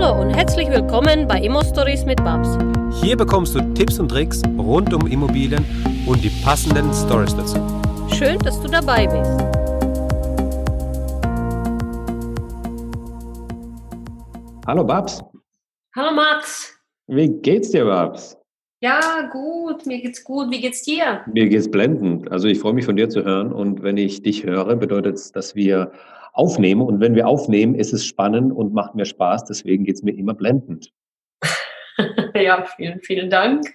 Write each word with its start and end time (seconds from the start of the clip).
Hallo 0.00 0.22
und 0.22 0.30
herzlich 0.30 0.70
willkommen 0.70 1.28
bei 1.28 1.42
Immo 1.42 1.62
Stories 1.62 2.06
mit 2.06 2.24
Babs. 2.24 2.56
Hier 3.02 3.18
bekommst 3.18 3.54
du 3.54 3.60
Tipps 3.74 3.98
und 4.00 4.08
Tricks 4.08 4.40
rund 4.56 4.94
um 4.94 5.06
Immobilien 5.06 5.62
und 6.06 6.24
die 6.24 6.30
passenden 6.42 6.90
Stories 6.94 7.36
dazu. 7.36 7.58
Schön, 8.16 8.38
dass 8.38 8.58
du 8.62 8.68
dabei 8.68 9.06
bist. 9.06 9.30
Hallo 14.66 14.84
Babs. 14.84 15.22
Hallo 15.94 16.14
Max. 16.14 16.80
Wie 17.06 17.28
geht's 17.28 17.70
dir, 17.70 17.84
Babs? 17.84 18.38
Ja, 18.80 19.28
gut, 19.30 19.84
mir 19.84 20.00
geht's 20.00 20.24
gut. 20.24 20.50
Wie 20.50 20.62
geht's 20.62 20.82
dir? 20.82 21.20
Mir 21.30 21.46
geht's 21.50 21.70
blendend. 21.70 22.32
Also 22.32 22.48
ich 22.48 22.58
freue 22.58 22.72
mich 22.72 22.86
von 22.86 22.96
dir 22.96 23.10
zu 23.10 23.22
hören 23.22 23.52
und 23.52 23.82
wenn 23.82 23.98
ich 23.98 24.22
dich 24.22 24.44
höre, 24.44 24.76
bedeutet 24.76 25.16
es, 25.16 25.30
dass 25.30 25.54
wir 25.54 25.92
aufnehmen 26.32 26.82
und 26.82 27.00
wenn 27.00 27.14
wir 27.14 27.28
aufnehmen, 27.28 27.74
ist 27.74 27.92
es 27.92 28.04
spannend 28.04 28.52
und 28.52 28.72
macht 28.72 28.94
mir 28.94 29.04
Spaß. 29.04 29.44
Deswegen 29.44 29.84
geht's 29.84 30.02
mir 30.02 30.12
immer 30.12 30.34
blendend. 30.34 30.92
ja, 32.34 32.64
vielen, 32.76 33.00
vielen 33.00 33.30
Dank. 33.30 33.70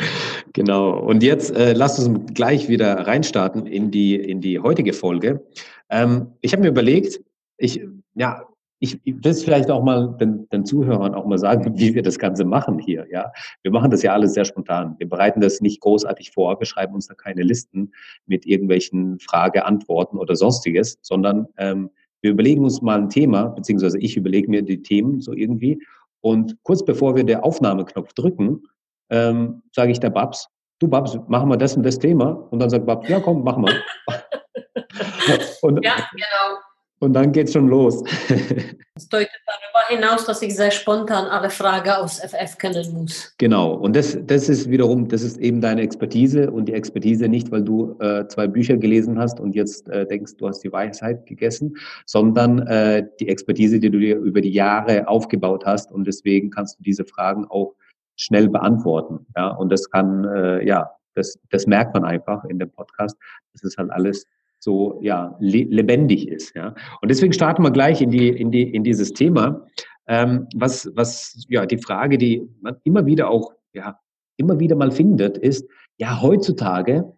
Genau. 0.53 0.97
Und 0.97 1.23
jetzt 1.23 1.55
äh, 1.55 1.73
lasst 1.73 1.99
uns 1.99 2.33
gleich 2.33 2.70
wieder 2.70 3.07
reinstarten 3.07 3.66
in 3.66 3.91
die, 3.91 4.16
in 4.16 4.41
die 4.41 4.59
heutige 4.59 4.94
Folge. 4.94 5.45
Ähm, 5.89 6.31
ich 6.41 6.53
habe 6.53 6.63
mir 6.63 6.70
überlegt, 6.70 7.20
ich, 7.57 7.81
ja, 8.16 8.41
ich 8.80 8.99
will 9.05 9.31
es 9.31 9.44
vielleicht 9.44 9.72
auch 9.72 9.83
mal 9.83 10.16
den, 10.19 10.47
den, 10.49 10.66
Zuhörern 10.66 11.16
auch 11.16 11.25
mal 11.25 11.38
sagen, 11.38 11.77
wie 11.77 11.95
wir 11.95 12.03
das 12.03 12.19
Ganze 12.19 12.44
machen 12.44 12.77
hier. 12.77 13.08
Ja, 13.09 13.31
wir 13.63 13.72
machen 13.72 13.89
das 13.89 14.03
ja 14.03 14.13
alles 14.13 14.33
sehr 14.33 14.45
spontan. 14.45 14.95
Wir 14.97 15.08
bereiten 15.08 15.39
das 15.39 15.61
nicht 15.61 15.80
großartig 15.81 16.31
vor. 16.31 16.59
Wir 16.59 16.66
schreiben 16.66 16.94
uns 16.94 17.08
da 17.08 17.13
keine 17.13 17.41
Listen 17.41 17.94
mit 18.25 18.45
irgendwelchen 18.45 19.19
Frage, 19.19 19.66
Antworten 19.66 20.17
oder 20.17 20.35
sonstiges, 20.35 20.99
sondern 21.02 21.47
ähm, 21.58 21.89
wir 22.25 22.31
überlegen 22.31 22.63
uns 22.63 22.81
mal 22.81 22.97
ein 22.97 23.09
Thema, 23.09 23.49
beziehungsweise 23.49 23.99
ich 23.99 24.17
überlege 24.17 24.49
mir 24.49 24.63
die 24.63 24.81
Themen 24.81 25.21
so 25.21 25.31
irgendwie. 25.31 25.79
Und 26.21 26.57
kurz 26.63 26.83
bevor 26.83 27.16
wir 27.16 27.23
den 27.23 27.41
Aufnahmeknopf 27.41 28.13
drücken, 28.13 28.63
ähm, 29.11 29.61
sage 29.72 29.91
ich 29.91 30.00
der 30.00 30.09
Babs, 30.09 30.47
du 30.80 30.88
Babs, 30.88 31.19
machen 31.27 31.50
wir 31.50 31.58
das 31.58 31.77
und 31.77 31.83
das 31.83 32.00
Thema. 32.00 32.31
Und 32.50 32.58
dann 32.58 32.72
sagt 32.72 32.88
Babs, 32.88 33.08
ja 33.08 33.19
komm, 33.19 33.44
machen 33.44 33.66
wir. 33.66 33.73
ja, 35.83 35.94
genau. 36.11 36.58
Und 37.06 37.14
dann 37.14 37.31
geht's 37.31 37.53
schon 37.53 37.67
los. 37.67 38.03
Das 38.98 39.09
deutet 39.09 39.30
darüber 39.45 39.89
hinaus, 39.89 40.25
dass 40.25 40.42
ich 40.42 40.56
sehr 40.56 40.72
spontan 40.72 41.25
alle 41.25 41.50
Fragen 41.50 41.89
aus 41.89 42.22
FF 42.22 42.58
kennen 42.58 42.94
muss. 42.94 43.36
Genau. 43.38 43.73
Und 43.73 43.94
das, 43.94 44.17
das 44.25 44.47
ist 44.47 44.70
wiederum, 44.70 45.09
das 45.09 45.22
ist 45.22 45.36
eben 45.36 45.59
deine 45.59 45.81
Expertise 45.81 46.50
und 46.50 46.67
die 46.67 46.73
Expertise 46.73 47.28
nicht, 47.28 47.52
weil 47.52 47.62
du 47.62 47.97
äh, 48.00 48.25
zwei 48.30 48.47
Bücher 48.47 48.78
gelesen 48.78 49.20
hast 49.20 49.42
und 49.42 49.53
jetzt 49.53 49.89
äh, 49.89 50.08
denkst, 50.08 50.38
du 50.38 50.47
hast 50.47 50.64
die 50.64 50.72
Weisheit 50.72 51.25
gegessen, 51.25 51.75
sondern 52.06 52.66
äh, 52.67 53.06
die 53.19 53.28
Expertise, 53.28 53.81
die 53.81 53.90
du 53.90 54.00
dir 54.00 54.16
über 54.16 54.40
die 54.40 54.53
Jahre 54.53 55.09
aufgebaut 55.09 55.66
hast 55.66 55.92
und 55.92 56.08
deswegen 56.08 56.50
kannst 56.50 56.80
du 56.80 56.84
diese 56.84 57.03
Fragen 57.03 57.45
auch 57.50 57.75
schnell 58.16 58.47
beantworten. 58.47 59.25
Ja, 59.36 59.50
und 59.50 59.73
das 59.73 59.90
kann, 59.90 60.23
äh, 60.23 60.66
ja, 60.66 60.90
das, 61.16 61.38
das 61.50 61.67
merkt 61.67 61.94
man 61.94 62.06
einfach 62.06 62.45
in 62.45 62.59
dem 62.59 62.72
Podcast. 62.72 63.17
Das 63.52 63.64
ist 63.64 63.78
halt 63.78 63.92
alles 63.92 64.25
so 64.66 64.99
ja 65.02 65.38
le 65.39 65.63
lebendig 65.69 66.27
ist. 66.27 66.55
Ja. 66.55 66.73
Und 67.02 67.09
deswegen 67.09 67.33
starten 67.33 67.61
wir 67.63 67.71
gleich 67.71 68.02
in 68.02 68.09
die 68.09 68.30
in 68.30 68.52
die 68.52 68.63
in 68.63 68.83
dieses 68.83 69.13
Thema, 69.13 69.66
ähm, 70.07 70.47
was 70.55 70.89
was 70.95 71.45
ja 71.49 71.66
die 71.67 71.77
Frage, 71.77 72.17
die 72.17 72.41
man 72.61 72.75
immer 72.83 73.05
wieder 73.05 73.30
auch 73.30 73.53
ja 73.73 73.99
immer 74.38 74.59
wieder 74.59 74.75
mal 74.75 74.91
findet, 74.91 75.38
ist 75.38 75.67
ja 75.97 76.19
heutzutage 76.22 77.13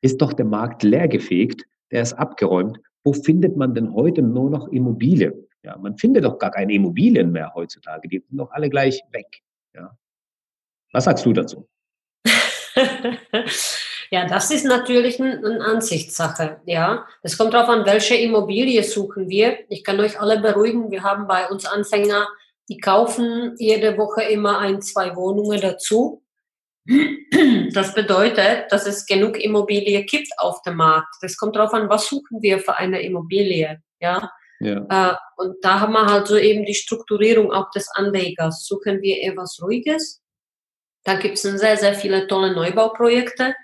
ist 0.00 0.22
doch 0.22 0.32
der 0.32 0.46
Markt 0.46 0.84
leergefegt, 0.84 1.64
der 1.90 2.02
ist 2.02 2.12
abgeräumt. 2.12 2.78
Wo 3.04 3.12
findet 3.12 3.56
man 3.56 3.74
denn 3.74 3.92
heute 3.92 4.22
nur 4.22 4.48
noch 4.48 4.68
Immobilien? 4.68 5.34
Ja, 5.64 5.76
man 5.76 5.98
findet 5.98 6.24
doch 6.24 6.38
gar 6.38 6.52
keine 6.52 6.72
Immobilien 6.72 7.32
mehr 7.32 7.52
heutzutage. 7.52 8.08
Die 8.08 8.20
sind 8.20 8.38
doch 8.38 8.52
alle 8.52 8.70
gleich 8.70 9.02
weg. 9.10 9.42
Ja. 9.74 9.96
Was 10.92 11.04
sagst 11.04 11.26
du 11.26 11.32
dazu? 11.32 11.68
Ja, 14.12 14.26
das 14.26 14.50
ist 14.50 14.66
natürlich 14.66 15.18
eine 15.18 15.64
Ansichtssache. 15.64 16.60
Ja, 16.66 17.06
es 17.22 17.38
kommt 17.38 17.54
darauf 17.54 17.70
an, 17.70 17.86
welche 17.86 18.14
Immobilie 18.14 18.82
suchen 18.82 19.30
wir. 19.30 19.60
Ich 19.70 19.82
kann 19.84 19.98
euch 20.00 20.20
alle 20.20 20.38
beruhigen. 20.38 20.90
Wir 20.90 21.02
haben 21.02 21.26
bei 21.26 21.48
uns 21.48 21.64
Anfänger, 21.64 22.28
die 22.68 22.76
kaufen 22.76 23.54
jede 23.58 23.96
Woche 23.96 24.24
immer 24.24 24.58
ein, 24.58 24.82
zwei 24.82 25.16
Wohnungen 25.16 25.58
dazu. 25.62 26.22
Das 27.72 27.94
bedeutet, 27.94 28.70
dass 28.70 28.86
es 28.86 29.06
genug 29.06 29.42
Immobilie 29.42 30.04
gibt 30.04 30.28
auf 30.36 30.60
dem 30.60 30.76
Markt. 30.76 31.14
Es 31.22 31.38
kommt 31.38 31.56
darauf 31.56 31.72
an, 31.72 31.88
was 31.88 32.06
suchen 32.06 32.42
wir 32.42 32.58
für 32.58 32.76
eine 32.76 33.00
Immobilie. 33.00 33.80
Ja. 33.98 34.30
ja. 34.60 34.84
Äh, 34.90 35.16
und 35.36 35.56
da 35.62 35.80
haben 35.80 35.94
wir 35.94 36.04
halt 36.04 36.26
so 36.26 36.36
eben 36.36 36.66
die 36.66 36.74
Strukturierung 36.74 37.50
auch 37.50 37.70
des 37.70 37.88
Anlegers. 37.94 38.66
Suchen 38.66 39.00
wir 39.00 39.22
etwas 39.22 39.58
Ruhiges? 39.62 40.20
Da 41.04 41.14
gibt 41.14 41.36
es 41.36 41.42
sehr, 41.42 41.78
sehr 41.78 41.94
viele 41.94 42.26
tolle 42.26 42.52
Neubauprojekte 42.52 43.54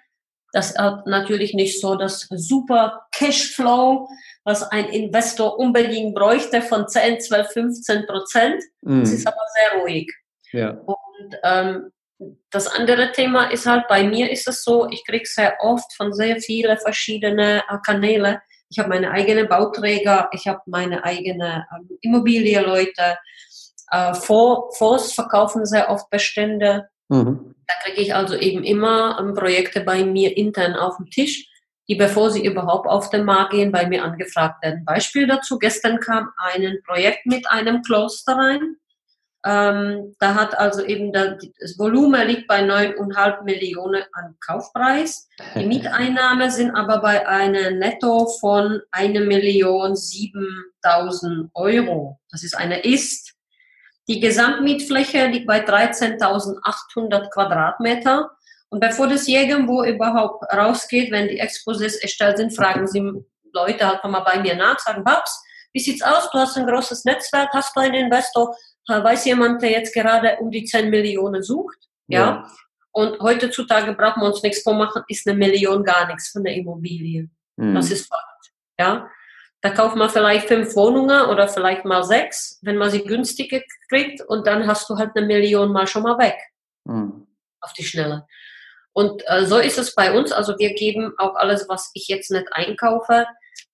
das 0.53 0.71
ist 0.71 0.79
natürlich 1.07 1.55
nicht 1.55 1.81
so 1.81 1.95
das 1.97 2.27
super 2.31 3.07
Cashflow, 3.15 4.09
was 4.45 4.63
ein 4.63 4.87
Investor 4.87 5.59
unbedingt 5.59 6.15
bräuchte 6.15 6.63
von 6.63 6.89
10, 6.89 7.21
12, 7.21 7.53
15 7.53 8.07
Prozent. 8.07 8.63
Mm. 8.81 9.01
Das 9.01 9.13
ist 9.13 9.27
aber 9.27 9.37
sehr 9.55 9.83
ruhig. 9.83 10.11
Ja. 10.53 10.71
Und 10.71 11.37
ähm, 11.45 11.93
das 12.51 12.67
andere 12.67 13.13
Thema 13.13 13.51
ist 13.51 13.67
halt, 13.67 13.87
bei 13.89 14.03
mir 14.03 14.31
ist 14.31 14.49
es 14.49 14.65
so, 14.65 14.89
ich 14.89 15.05
kriege 15.05 15.27
sehr 15.27 15.57
oft 15.61 15.93
von 15.95 16.13
sehr 16.13 16.41
vielen 16.41 16.79
verschiedenen 16.79 17.59
äh, 17.59 17.63
Kanäle. 17.85 18.41
Ich 18.71 18.79
habe 18.79 18.89
meine 18.89 19.11
eigenen 19.11 19.49
Bauträger, 19.49 20.29
ich 20.33 20.47
habe 20.47 20.61
meine 20.67 21.05
eigenen 21.05 21.65
ähm, 21.77 21.99
Immobilienleute. 22.01 23.19
Äh, 23.91 24.15
Fonds 24.15 25.13
verkaufen 25.13 25.65
sehr 25.67 25.91
oft 25.91 26.11
Bestände. 26.11 26.89
Mhm. 27.09 27.55
Da 27.69 27.75
kriege 27.85 28.01
ich 28.01 28.15
also 28.15 28.35
eben 28.35 28.65
immer 28.65 29.19
ähm, 29.21 29.35
Projekte 29.35 29.83
bei 29.83 30.03
mir 30.03 30.37
intern 30.37 30.75
auf 30.75 30.97
dem 30.97 31.11
Tisch, 31.11 31.47
die 31.87 31.97
bevor 31.97 32.31
sie 32.31 32.45
überhaupt 32.45 32.89
auf 32.89 33.11
den 33.11 33.25
Markt 33.25 33.53
gehen, 33.53 33.71
bei 33.71 33.87
mir 33.87 34.03
angefragt 34.03 34.63
werden. 34.63 34.85
Beispiel 34.87 35.27
dazu, 35.27 35.59
gestern 35.59 36.01
kam 36.01 36.31
ein 36.39 36.79
Projekt 36.87 37.27
mit 37.27 37.49
einem 37.51 37.83
Kloster 37.83 38.37
rein. 38.37 38.77
Ähm, 39.45 40.17
da 40.19 40.35
hat 40.35 40.59
also 40.59 40.83
eben 40.83 41.13
der, 41.13 41.39
das 41.61 41.79
Volumen 41.79 42.27
liegt 42.27 42.49
bei 42.49 42.61
9,5 42.61 43.45
Millionen 43.45 44.03
an 44.13 44.37
Kaufpreis. 44.45 45.29
Die 45.55 45.67
Mieteinnahme 45.67 46.51
sind 46.51 46.75
aber 46.75 46.99
bei 47.01 47.27
einem 47.29 47.79
Netto 47.79 48.27
von 48.41 48.81
1 48.91 49.21
Million 49.21 49.93
7.000 49.93 51.51
Euro. 51.55 52.19
Das 52.31 52.43
ist 52.43 52.57
eine 52.57 52.81
Ist. 52.81 53.28
Die 54.09 54.21
Gesamtmietfläche 54.21 55.27
liegt 55.27 55.47
bei 55.47 55.65
13.800 55.65 57.31
Quadratmeter. 57.31 58.31
Und 58.71 58.81
bevor 58.81 59.09
das 59.09 59.29
irgendwo 59.29 59.85
überhaupt 59.85 60.45
rausgeht, 60.53 61.11
wenn 61.11 61.29
die 61.29 61.43
Exposés 61.43 62.01
erstellt 62.01 62.39
sind, 62.39 62.55
fragen 62.55 62.87
sie 62.87 63.13
Leute 63.53 63.87
halt 63.87 64.05
mal 64.05 64.21
bei 64.21 64.41
mir 64.41 64.57
nach, 64.57 64.79
sagen, 64.79 65.05
Babs, 65.05 65.43
wie 65.73 65.81
sieht's 65.81 66.03
aus? 66.03 66.31
Du 66.31 66.39
hast 66.39 66.57
ein 66.57 66.67
großes 66.67 67.05
Netzwerk, 67.05 67.51
hast 67.53 67.75
du 67.77 67.81
einen 67.81 67.95
Investor? 67.95 68.55
Weiß 68.87 69.25
jemand, 69.27 69.63
der 69.63 69.71
jetzt 69.71 69.95
gerade 69.95 70.37
um 70.41 70.51
die 70.51 70.65
10 70.65 70.91
Millionen 70.91 71.43
sucht? 71.43 71.79
Ja. 72.07 72.21
ja. 72.21 72.51
Und 72.93 73.21
heutzutage 73.21 73.93
brauchen 73.93 74.23
wir 74.23 74.29
uns 74.29 74.43
nichts 74.43 74.63
vormachen, 74.63 75.03
ist 75.09 75.29
eine 75.29 75.37
Million 75.37 75.85
gar 75.85 76.07
nichts 76.07 76.31
von 76.31 76.43
der 76.43 76.55
Immobilie. 76.55 77.29
Mhm. 77.57 77.75
Das 77.75 77.91
ist 77.91 78.09
Fakt. 78.09 78.53
Ja. 78.79 79.09
Da 79.61 79.71
kauft 79.71 79.97
man 79.97 80.09
vielleicht 80.09 80.47
fünf 80.47 80.77
Wohnungen 80.77 81.27
oder 81.27 81.49
vielleicht 81.49 81.85
mal 81.85 82.05
sechs, 82.05 82.59
wenn 82.63 82.77
man 82.77 82.91
sie 82.91 83.03
günstig 83.03 83.65
kriegt 83.89 84.21
und 84.23 84.47
dann 84.47 84.69
hast 84.69 84.89
du 84.89 84.97
halt 84.97 85.11
eine 85.17 85.27
Million 85.27 85.73
mal 85.73 85.89
schon 85.89 86.05
mal 86.05 86.17
weg. 86.19 86.37
Mhm. 86.85 87.27
Auf 87.61 87.73
die 87.73 87.85
Schnelle. 87.85 88.27
Und 88.93 89.23
äh, 89.27 89.47
so 89.47 89.59
ist 89.59 89.79
es 89.79 89.95
bei 89.95 90.17
uns. 90.17 90.31
Also 90.33 90.59
wir 90.59 90.75
geben 90.75 91.13
auch 91.19 91.35
alles, 91.35 91.69
was 91.69 91.91
ich 91.95 92.07
jetzt 92.07 92.31
nicht 92.31 92.47
einkaufe. 92.53 93.27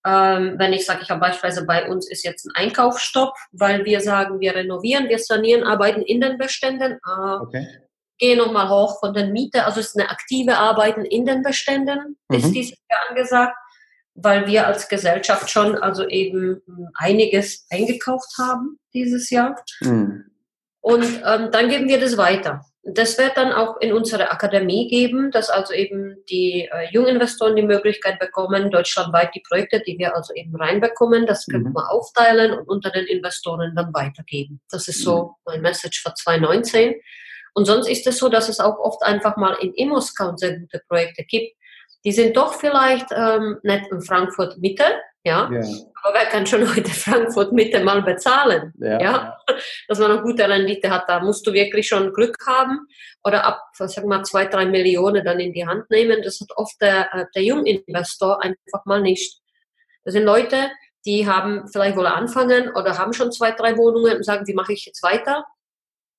Ähm, 0.05 0.55
wenn 0.57 0.73
ich 0.73 0.85
sage, 0.85 1.01
ich 1.03 1.09
habe 1.09 1.19
beispielsweise 1.19 1.65
bei 1.65 1.87
uns 1.87 2.09
ist 2.09 2.23
jetzt 2.23 2.45
ein 2.45 2.65
Einkaufsstopp, 2.65 3.35
weil 3.51 3.85
wir 3.85 4.01
sagen, 4.01 4.39
wir 4.39 4.55
renovieren, 4.55 5.07
wir 5.09 5.19
sanieren, 5.19 5.63
arbeiten 5.63 6.01
in 6.01 6.21
den 6.21 6.37
Beständen. 6.37 6.93
Äh, 6.93 7.35
okay. 7.41 7.67
Gehe 8.17 8.37
nochmal 8.37 8.69
hoch 8.69 8.99
von 8.99 9.13
den 9.13 9.31
Mieten. 9.31 9.59
Also 9.59 9.81
es 9.81 9.87
ist 9.87 9.99
eine 9.99 10.09
aktive 10.09 10.57
Arbeiten 10.57 11.05
in 11.05 11.25
den 11.25 11.43
Beständen, 11.43 12.17
mhm. 12.29 12.37
ist 12.37 12.51
dieses 12.51 12.77
Jahr 12.89 13.09
angesagt 13.09 13.55
weil 14.15 14.47
wir 14.47 14.65
als 14.65 14.87
Gesellschaft 14.87 15.49
schon 15.49 15.75
also 15.75 16.07
eben 16.07 16.61
einiges 16.95 17.67
eingekauft 17.69 18.37
haben 18.37 18.79
dieses 18.93 19.29
Jahr. 19.29 19.55
Mhm. 19.81 20.31
Und 20.79 21.03
ähm, 21.03 21.49
dann 21.51 21.69
geben 21.69 21.89
wir 21.89 21.99
das 21.99 22.17
weiter. 22.17 22.61
Das 22.83 23.17
wird 23.17 23.35
dann 23.35 23.51
auch 23.51 23.81
in 23.81 23.91
unserer 23.91 24.31
Akademie 24.31 24.87
geben, 24.87 25.31
dass 25.31 25.49
also 25.49 25.73
eben 25.73 26.17
die 26.29 26.69
äh, 26.71 26.87
Junginvestoren 26.91 27.55
die 27.55 27.63
Möglichkeit 27.63 28.19
bekommen, 28.19 28.69
deutschlandweit 28.69 29.33
die 29.33 29.41
Projekte, 29.45 29.81
die 29.81 29.97
wir 29.97 30.15
also 30.15 30.33
eben 30.35 30.55
reinbekommen, 30.55 31.25
das 31.25 31.47
können 31.47 31.69
mhm. 31.69 31.73
wir 31.73 31.91
aufteilen 31.91 32.53
und 32.53 32.69
unter 32.69 32.91
den 32.91 33.07
Investoren 33.07 33.75
dann 33.75 33.91
weitergeben. 33.93 34.61
Das 34.69 34.87
ist 34.87 35.01
so 35.01 35.23
mhm. 35.23 35.29
mein 35.45 35.61
Message 35.61 36.03
für 36.03 36.13
2019. 36.13 36.93
Und 37.55 37.65
sonst 37.65 37.89
ist 37.89 38.05
es 38.05 38.19
so, 38.19 38.29
dass 38.29 38.49
es 38.49 38.59
auch 38.59 38.77
oft 38.77 39.01
einfach 39.01 39.35
mal 39.37 39.55
in 39.61 39.73
ImmoScout 39.73 40.37
sehr 40.37 40.59
gute 40.59 40.81
Projekte 40.87 41.23
gibt, 41.23 41.55
die 42.05 42.11
sind 42.11 42.37
doch 42.37 42.53
vielleicht 42.53 43.07
ähm, 43.11 43.57
nicht 43.63 43.87
in 43.91 44.01
Frankfurt 44.01 44.57
Mitte, 44.59 44.83
ja. 45.25 45.49
ja. 45.51 45.61
Aber 46.03 46.13
wer 46.13 46.25
kann 46.27 46.45
schon 46.45 46.61
heute 46.75 46.91
Frankfurt 46.91 47.51
Mitte 47.51 47.83
mal 47.83 48.03
bezahlen? 48.03 48.71
Ja. 48.77 49.01
ja. 49.01 49.37
Dass 49.87 49.99
man 49.99 50.11
eine 50.11 50.21
gute 50.21 50.47
Rendite 50.47 50.89
hat, 50.91 51.05
da 51.07 51.19
musst 51.19 51.45
du 51.47 51.51
wirklich 51.51 51.87
schon 51.87 52.13
Glück 52.13 52.37
haben 52.45 52.87
oder 53.23 53.43
ab, 53.43 53.59
sag 53.73 54.05
mal, 54.05 54.23
zwei, 54.23 54.45
drei 54.45 54.67
Millionen 54.67 55.25
dann 55.25 55.39
in 55.39 55.51
die 55.51 55.65
Hand 55.65 55.89
nehmen. 55.89 56.21
Das 56.21 56.39
hat 56.39 56.49
oft 56.55 56.79
der, 56.79 57.13
äh, 57.13 57.25
der 57.33 57.43
Junginvestor 57.43 58.43
einfach 58.43 58.85
mal 58.85 59.01
nicht. 59.01 59.41
Das 60.03 60.13
sind 60.13 60.25
Leute, 60.25 60.69
die 61.05 61.27
haben 61.27 61.67
vielleicht 61.71 61.97
wohl 61.97 62.07
anfangen 62.07 62.69
oder 62.75 62.97
haben 62.99 63.13
schon 63.13 63.31
zwei, 63.31 63.51
drei 63.51 63.75
Wohnungen 63.77 64.17
und 64.17 64.23
sagen, 64.23 64.45
wie 64.45 64.53
mache 64.53 64.73
ich 64.73 64.85
jetzt 64.85 65.01
weiter? 65.01 65.43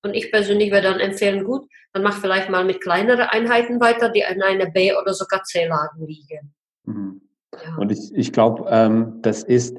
Und 0.03 0.13
ich 0.13 0.31
persönlich 0.31 0.71
würde 0.71 0.89
dann 0.89 0.99
empfehlen, 0.99 1.43
gut, 1.43 1.67
dann 1.93 2.03
mach 2.03 2.19
vielleicht 2.19 2.49
mal 2.49 2.63
mit 2.63 2.81
kleineren 2.81 3.27
Einheiten 3.27 3.79
weiter, 3.79 4.09
die 4.09 4.23
in 4.29 4.41
einer 4.41 4.67
B- 4.67 4.93
oder 4.93 5.13
sogar 5.13 5.43
C-Lagen 5.43 6.05
liegen. 6.05 6.53
Mhm. 6.85 7.21
Ja. 7.53 7.75
Und 7.77 7.91
ich, 7.91 8.13
ich 8.13 8.31
glaube, 8.31 8.65
ähm, 8.69 9.19
das 9.21 9.43
ist 9.43 9.77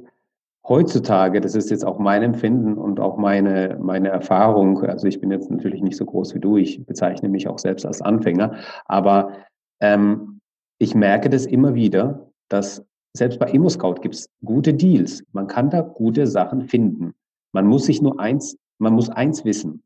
heutzutage, 0.67 1.41
das 1.41 1.55
ist 1.55 1.70
jetzt 1.70 1.85
auch 1.85 1.99
mein 1.99 2.23
Empfinden 2.23 2.76
und 2.76 3.00
auch 3.00 3.17
meine, 3.17 3.79
meine 3.81 4.09
Erfahrung, 4.09 4.85
also 4.85 5.06
ich 5.06 5.20
bin 5.20 5.31
jetzt 5.31 5.50
natürlich 5.50 5.82
nicht 5.82 5.97
so 5.97 6.05
groß 6.05 6.35
wie 6.35 6.41
du, 6.41 6.56
ich 6.56 6.85
bezeichne 6.85 7.29
mich 7.29 7.49
auch 7.49 7.59
selbst 7.59 7.87
als 7.87 8.03
Anfänger, 8.03 8.56
aber 8.85 9.32
ähm, 9.81 10.41
ich 10.79 10.94
merke 10.94 11.31
das 11.31 11.47
immer 11.47 11.75
wieder, 11.75 12.31
dass 12.49 12.85
selbst 13.17 13.38
bei 13.38 13.50
ImmoScout 13.50 13.97
gibt 14.03 14.14
es 14.14 14.29
gute 14.44 14.75
Deals. 14.75 15.25
Man 15.32 15.47
kann 15.47 15.71
da 15.71 15.81
gute 15.81 16.26
Sachen 16.26 16.69
finden. 16.69 17.14
Man 17.53 17.67
muss 17.67 17.87
sich 17.87 18.03
nur 18.03 18.21
eins, 18.21 18.56
man 18.79 18.93
muss 18.93 19.09
eins 19.09 19.44
wissen. 19.44 19.82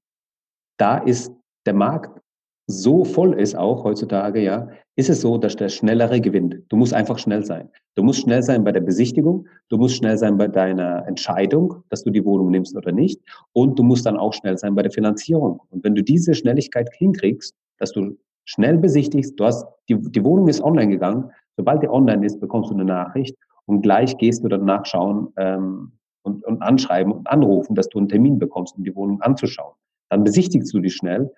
Da 0.78 0.98
ist 0.98 1.32
der 1.66 1.74
Markt 1.74 2.22
so 2.66 3.04
voll 3.04 3.38
ist 3.38 3.56
auch 3.56 3.84
heutzutage, 3.84 4.40
ja, 4.40 4.68
ist 4.96 5.10
es 5.10 5.20
so, 5.20 5.36
dass 5.36 5.56
der 5.56 5.68
Schnellere 5.68 6.20
gewinnt. 6.20 6.56
Du 6.68 6.76
musst 6.76 6.94
einfach 6.94 7.18
schnell 7.18 7.44
sein. 7.44 7.68
Du 7.94 8.02
musst 8.02 8.20
schnell 8.20 8.42
sein 8.42 8.62
bei 8.62 8.72
der 8.72 8.80
Besichtigung, 8.80 9.46
du 9.68 9.78
musst 9.78 9.96
schnell 9.96 10.16
sein 10.16 10.38
bei 10.38 10.48
deiner 10.48 11.06
Entscheidung, 11.06 11.82
dass 11.88 12.04
du 12.04 12.10
die 12.10 12.24
Wohnung 12.24 12.50
nimmst 12.50 12.76
oder 12.76 12.92
nicht, 12.92 13.20
und 13.52 13.78
du 13.78 13.82
musst 13.82 14.06
dann 14.06 14.16
auch 14.16 14.32
schnell 14.32 14.56
sein 14.58 14.74
bei 14.74 14.82
der 14.82 14.92
Finanzierung. 14.92 15.60
Und 15.70 15.82
wenn 15.84 15.94
du 15.94 16.02
diese 16.02 16.34
Schnelligkeit 16.34 16.88
hinkriegst, 16.94 17.54
dass 17.78 17.92
du 17.92 18.16
schnell 18.44 18.78
besichtigst, 18.78 19.38
du 19.38 19.44
hast, 19.44 19.66
die, 19.88 19.96
die 19.96 20.24
Wohnung 20.24 20.48
ist 20.48 20.62
online 20.62 20.90
gegangen, 20.90 21.30
sobald 21.56 21.82
die 21.82 21.88
online 21.88 22.24
ist, 22.24 22.40
bekommst 22.40 22.70
du 22.70 22.74
eine 22.74 22.84
Nachricht 22.84 23.36
und 23.66 23.82
gleich 23.82 24.16
gehst 24.18 24.44
du 24.44 24.48
dann 24.48 24.64
nachschauen 24.64 25.28
ähm, 25.36 25.92
und, 26.22 26.44
und 26.44 26.62
anschreiben 26.62 27.12
und 27.12 27.26
anrufen, 27.26 27.74
dass 27.74 27.88
du 27.88 27.98
einen 27.98 28.08
Termin 28.08 28.38
bekommst, 28.38 28.76
um 28.76 28.84
die 28.84 28.94
Wohnung 28.94 29.20
anzuschauen. 29.20 29.74
Dann 30.12 30.24
besichtigst 30.24 30.72
du 30.74 30.78
die 30.78 30.90
schnell 30.90 31.30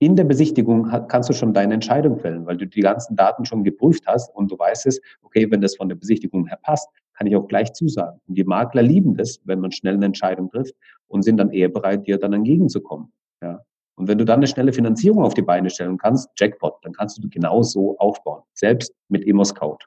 in 0.00 0.14
der 0.14 0.24
Besichtigung 0.24 0.88
kannst 1.08 1.28
du 1.28 1.32
schon 1.32 1.52
deine 1.52 1.74
Entscheidung 1.74 2.18
fällen, 2.18 2.46
weil 2.46 2.56
du 2.56 2.66
die 2.66 2.80
ganzen 2.80 3.16
Daten 3.16 3.44
schon 3.44 3.64
geprüft 3.64 4.04
hast 4.06 4.34
und 4.34 4.50
du 4.50 4.58
weißt 4.58 4.86
es, 4.86 5.00
okay, 5.22 5.50
wenn 5.50 5.60
das 5.60 5.76
von 5.76 5.88
der 5.88 5.96
Besichtigung 5.96 6.46
her 6.46 6.58
passt, 6.62 6.88
kann 7.14 7.26
ich 7.26 7.34
auch 7.34 7.48
gleich 7.48 7.72
zusagen. 7.72 8.20
Und 8.28 8.36
die 8.36 8.44
Makler 8.44 8.82
lieben 8.82 9.16
das, 9.16 9.40
wenn 9.44 9.60
man 9.60 9.72
schnell 9.72 9.94
eine 9.94 10.06
Entscheidung 10.06 10.50
trifft 10.50 10.74
und 11.08 11.22
sind 11.22 11.36
dann 11.36 11.50
eher 11.50 11.68
bereit, 11.68 12.06
dir 12.06 12.16
dann 12.16 12.32
entgegenzukommen. 12.32 13.12
Ja. 13.42 13.60
Und 13.96 14.06
wenn 14.06 14.18
du 14.18 14.24
dann 14.24 14.38
eine 14.38 14.46
schnelle 14.46 14.72
Finanzierung 14.72 15.24
auf 15.24 15.34
die 15.34 15.42
Beine 15.42 15.68
stellen 15.68 15.98
kannst, 15.98 16.30
Jackpot, 16.38 16.76
dann 16.82 16.92
kannst 16.92 17.22
du 17.22 17.28
genau 17.28 17.62
so 17.62 17.98
aufbauen, 17.98 18.44
selbst 18.54 18.94
mit 19.08 19.26
Emo-Scout. 19.26 19.78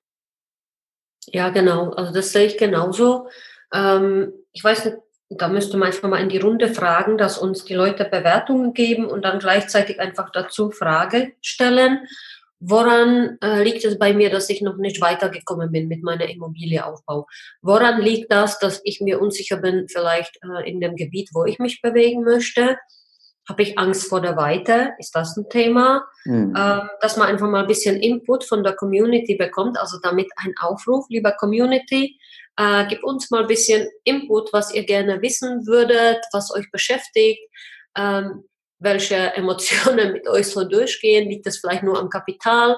Ja, 1.28 1.50
genau. 1.50 1.92
Also 1.92 2.14
das 2.14 2.34
sehe 2.34 2.48
ich 2.48 2.58
genauso. 2.58 3.28
Ähm, 3.74 4.34
ich 4.52 4.62
weiß 4.62 4.86
nicht, 4.86 4.98
da 5.38 5.48
müsste 5.48 5.78
man 5.78 5.88
einfach 5.88 6.10
mal 6.10 6.22
in 6.22 6.30
die 6.30 6.40
Runde 6.40 6.68
fragen, 6.74 7.18
dass 7.18 7.38
uns 7.38 7.64
die 7.64 7.74
Leute 7.74 8.04
Bewertungen 8.04 8.74
geben 8.74 9.06
und 9.06 9.24
dann 9.24 9.40
gleichzeitig 9.40 10.00
einfach 10.00 10.30
dazu 10.32 10.72
Frage 10.72 11.32
stellen. 11.42 12.00
Woran 12.60 13.38
äh, 13.42 13.64
liegt 13.64 13.84
es 13.86 13.98
bei 13.98 14.14
mir, 14.14 14.30
dass 14.30 14.50
ich 14.50 14.62
noch 14.62 14.78
nicht 14.78 15.02
weitergekommen 15.02 15.72
bin 15.72 15.88
mit 15.88 16.04
meiner 16.04 16.30
Immobilieaufbau? 16.30 17.28
Woran 17.62 18.02
liegt 18.02 18.32
das, 18.32 18.60
dass 18.60 18.82
ich 18.84 19.00
mir 19.00 19.22
unsicher 19.22 19.58
bin, 19.58 19.88
vielleicht 19.88 20.38
äh, 20.44 20.70
in 20.70 20.82
dem 20.82 20.96
Gebiet, 20.96 21.30
wo 21.34 21.46
ich 21.46 21.60
mich 21.60 21.82
bewegen 21.82 22.24
möchte? 22.24 22.78
Habe 23.50 23.64
ich 23.64 23.78
Angst 23.78 24.08
vor 24.08 24.22
der 24.22 24.38
Weite? 24.38 24.94
Ist 25.00 25.16
das 25.16 25.36
ein 25.36 25.50
Thema? 25.50 26.06
Mhm. 26.26 26.54
Ähm, 26.56 26.90
dass 27.02 27.18
man 27.18 27.28
einfach 27.28 27.50
mal 27.50 27.62
ein 27.62 27.68
bisschen 27.68 27.98
Input 27.98 28.44
von 28.44 28.64
der 28.64 28.76
Community 28.76 29.36
bekommt, 29.36 29.80
also 29.80 29.98
damit 30.02 30.28
ein 30.36 30.54
Aufruf, 30.60 31.06
lieber 31.10 31.32
Community, 31.34 32.20
äh, 32.58 32.86
gib 32.88 33.04
uns 33.04 33.32
mal 33.32 33.42
ein 33.42 33.48
bisschen 33.48 33.88
Input, 34.04 34.54
was 34.54 34.74
ihr 34.74 34.86
gerne 34.86 35.22
wissen 35.22 35.66
würdet, 35.66 36.24
was 36.32 36.54
euch 36.54 36.70
beschäftigt, 36.72 37.42
ähm, 37.98 38.44
welche 38.80 39.34
Emotionen 39.36 40.14
mit 40.14 40.28
euch 40.28 40.48
so 40.48 40.64
durchgehen. 40.64 41.30
Liegt 41.30 41.48
es 41.48 41.60
vielleicht 41.60 41.84
nur 41.84 42.00
am 42.00 42.10
Kapital, 42.10 42.78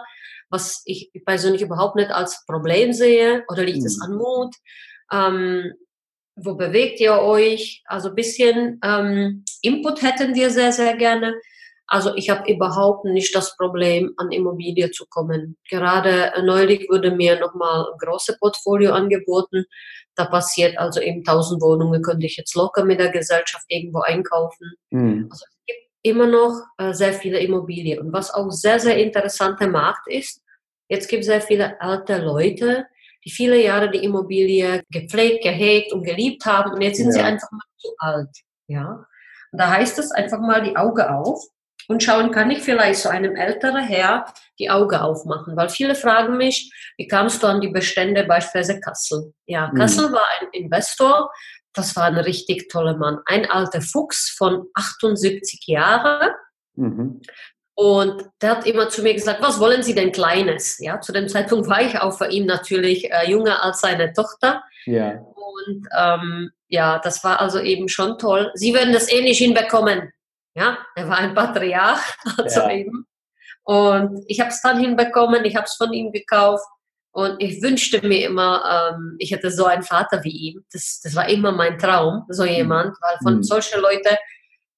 was 0.50 0.81
ich 0.86 1.12
persönlich 1.25 1.62
überhaupt 1.62 1.95
nicht 1.95 2.12
als 2.12 2.45
Problem 2.45 2.94
sehe, 2.94 3.44
oder 3.50 3.63
liegt 3.63 3.80
mhm. 3.80 3.86
es 3.86 4.01
an 4.01 4.16
Mut? 4.16 4.56
Ähm, 5.12 5.74
wo 6.35 6.56
bewegt 6.56 7.00
ihr 7.00 7.19
euch? 7.19 7.83
Also 7.85 8.09
ein 8.09 8.15
bisschen 8.15 8.80
ähm, 8.83 9.45
Input 9.62 10.01
hätten 10.01 10.35
wir 10.35 10.50
sehr, 10.50 10.71
sehr 10.71 10.95
gerne. 10.95 11.35
Also 11.88 12.15
ich 12.15 12.30
habe 12.30 12.51
überhaupt 12.51 13.06
nicht 13.06 13.35
das 13.35 13.56
Problem, 13.57 14.13
an 14.18 14.31
Immobilie 14.31 14.89
zu 14.91 15.06
kommen. 15.06 15.57
Gerade 15.69 16.31
neulich 16.44 16.89
wurde 16.89 17.12
mir 17.12 17.39
nochmal 17.39 17.85
ein 17.85 17.97
großes 18.00 18.39
Portfolio 18.39 18.94
angeboten. 18.94 19.65
Da 20.15 20.25
passiert 20.25 20.77
also 20.77 21.01
eben 21.01 21.19
1000 21.19 21.62
Wohnungen, 21.62 22.01
könnte 22.01 22.25
ich 22.25 22.38
jetzt 22.38 22.56
locker 22.56 22.85
mit 22.85 23.00
der 23.00 23.09
Gesellschaft 23.09 23.65
irgendwo 23.68 24.00
einkaufen. 24.00 24.74
Mhm. 24.91 25.27
Also 25.30 25.45
es 25.45 25.65
gibt 25.68 25.80
immer 26.03 26.27
noch 26.27 26.62
äh, 26.77 26.94
sehr 26.94 27.13
viele 27.13 27.39
Immobilien. 27.39 28.00
Und 28.00 28.13
was 28.13 28.33
auch 28.33 28.50
sehr, 28.50 28.80
sehr 28.80 28.97
interessanter 28.97 29.68
Markt 29.68 30.07
ist, 30.07 30.41
jetzt 30.88 31.09
gibt 31.09 31.21
es 31.21 31.27
sehr 31.27 31.41
viele 31.41 31.80
alte 31.81 32.18
Leute, 32.18 32.85
die 33.25 33.31
viele 33.31 33.61
Jahre 33.61 33.89
die 33.89 34.03
Immobilie 34.03 34.83
gepflegt, 34.89 35.43
gehegt 35.43 35.93
und 35.93 36.03
geliebt 36.03 36.45
haben 36.45 36.71
und 36.71 36.81
jetzt 36.81 36.97
sind 36.97 37.07
ja. 37.07 37.11
sie 37.13 37.21
einfach 37.21 37.51
mal 37.51 37.61
zu 37.77 37.89
alt. 37.97 38.29
Ja. 38.67 39.05
Und 39.51 39.59
da 39.59 39.69
heißt 39.69 39.99
es 39.99 40.11
einfach 40.11 40.39
mal 40.39 40.63
die 40.63 40.75
Augen 40.75 41.01
auf 41.01 41.43
und 41.87 42.01
schauen, 42.03 42.31
kann 42.31 42.51
ich 42.51 42.59
vielleicht 42.59 42.99
so 43.01 43.09
einem 43.09 43.35
älteren 43.35 43.83
Herr 43.83 44.25
die 44.59 44.69
Augen 44.69 44.95
aufmachen? 44.95 45.55
Weil 45.55 45.69
viele 45.69 45.95
fragen 45.95 46.37
mich, 46.37 46.71
wie 46.97 47.07
kamst 47.07 47.43
du 47.43 47.47
an 47.47 47.61
die 47.61 47.69
Bestände 47.69 48.23
beispielsweise 48.23 48.79
Kassel? 48.79 49.33
Ja, 49.45 49.69
mhm. 49.71 49.77
Kassel 49.77 50.11
war 50.11 50.25
ein 50.39 50.47
Investor, 50.53 51.31
das 51.73 51.95
war 51.95 52.05
ein 52.05 52.17
richtig 52.17 52.69
toller 52.69 52.97
Mann, 52.97 53.19
ein 53.25 53.49
alter 53.49 53.81
Fuchs 53.81 54.29
von 54.29 54.67
78 54.73 55.65
Jahren. 55.67 56.31
Mhm. 56.75 57.21
Und 57.75 58.29
der 58.41 58.51
hat 58.51 58.67
immer 58.67 58.89
zu 58.89 59.01
mir 59.01 59.13
gesagt, 59.13 59.41
was 59.41 59.59
wollen 59.59 59.81
Sie 59.81 59.95
denn 59.95 60.11
Kleines? 60.11 60.77
Ja, 60.79 61.01
zu 61.01 61.11
dem 61.11 61.27
Zeitpunkt 61.27 61.67
war 61.67 61.81
ich 61.81 61.99
auch 61.99 62.15
für 62.15 62.29
ihn 62.29 62.45
natürlich 62.45 63.11
äh, 63.11 63.29
jünger 63.29 63.63
als 63.63 63.81
seine 63.81 64.13
Tochter. 64.13 64.63
Ja. 64.85 65.13
Und 65.13 65.87
ähm, 65.97 66.51
ja, 66.67 66.99
das 66.99 67.23
war 67.23 67.39
also 67.41 67.59
eben 67.59 67.89
schon 67.89 68.19
toll. 68.19 68.51
Sie 68.53 68.73
würden 68.73 68.93
das 68.93 69.11
eh 69.11 69.21
nicht 69.21 69.39
hinbekommen. 69.39 70.11
Ja, 70.56 70.77
er 70.95 71.09
war 71.09 71.18
ein 71.18 71.33
Patriarch, 71.33 72.01
also 72.37 72.59
ja. 72.61 72.71
eben. 72.71 73.07
Und 73.63 74.23
ich 74.27 74.39
habe 74.39 74.49
es 74.49 74.61
dann 74.61 74.80
hinbekommen, 74.80 75.45
ich 75.45 75.56
habe 75.56 75.65
es 75.65 75.73
von 75.73 75.94
ihm 75.94 76.11
gekauft. 76.11 76.65
Und 77.11 77.42
ich 77.42 77.61
wünschte 77.61 78.06
mir 78.06 78.25
immer, 78.25 78.92
ähm, 78.95 79.15
ich 79.19 79.31
hätte 79.31 79.51
so 79.51 79.65
einen 79.65 79.83
Vater 79.83 80.23
wie 80.23 80.31
ihm. 80.49 80.65
Das, 80.71 80.99
das 81.03 81.15
war 81.15 81.30
immer 81.30 81.51
mein 81.51 81.77
Traum, 81.77 82.25
so 82.30 82.44
mhm. 82.44 82.49
jemand, 82.49 82.97
weil 83.01 83.18
von 83.21 83.35
mhm. 83.37 83.44
solchen 83.44 83.81
Leuten 83.81 84.15